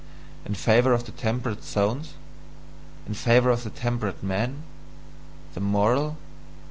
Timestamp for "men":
4.23-4.63